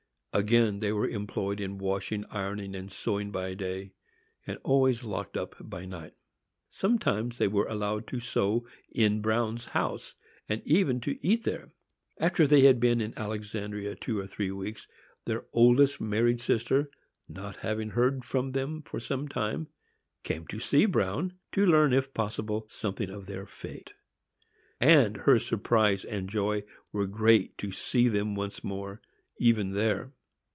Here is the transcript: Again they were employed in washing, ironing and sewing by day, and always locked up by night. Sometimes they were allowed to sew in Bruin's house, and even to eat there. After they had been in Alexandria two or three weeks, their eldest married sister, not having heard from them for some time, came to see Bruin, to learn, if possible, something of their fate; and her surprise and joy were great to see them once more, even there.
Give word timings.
Again 0.33 0.79
they 0.79 0.93
were 0.93 1.09
employed 1.09 1.59
in 1.59 1.77
washing, 1.77 2.23
ironing 2.31 2.73
and 2.73 2.89
sewing 2.89 3.31
by 3.31 3.53
day, 3.53 3.91
and 4.47 4.57
always 4.63 5.03
locked 5.03 5.35
up 5.35 5.57
by 5.59 5.83
night. 5.83 6.13
Sometimes 6.69 7.37
they 7.37 7.49
were 7.49 7.67
allowed 7.67 8.07
to 8.07 8.21
sew 8.21 8.65
in 8.95 9.19
Bruin's 9.21 9.65
house, 9.75 10.15
and 10.47 10.61
even 10.63 11.01
to 11.01 11.17
eat 11.19 11.43
there. 11.43 11.73
After 12.17 12.47
they 12.47 12.61
had 12.61 12.79
been 12.79 13.01
in 13.01 13.13
Alexandria 13.17 13.93
two 13.97 14.19
or 14.19 14.25
three 14.25 14.51
weeks, 14.51 14.87
their 15.25 15.47
eldest 15.53 15.99
married 15.99 16.39
sister, 16.39 16.89
not 17.27 17.57
having 17.57 17.89
heard 17.89 18.23
from 18.23 18.53
them 18.53 18.83
for 18.83 19.01
some 19.01 19.27
time, 19.27 19.67
came 20.23 20.47
to 20.47 20.61
see 20.61 20.85
Bruin, 20.85 21.33
to 21.51 21.65
learn, 21.65 21.91
if 21.91 22.13
possible, 22.13 22.65
something 22.69 23.09
of 23.09 23.25
their 23.25 23.45
fate; 23.45 23.91
and 24.79 25.17
her 25.17 25.37
surprise 25.37 26.05
and 26.05 26.29
joy 26.29 26.63
were 26.93 27.05
great 27.05 27.57
to 27.57 27.73
see 27.73 28.07
them 28.07 28.33
once 28.33 28.63
more, 28.63 29.01
even 29.37 29.71
there. 29.73 30.13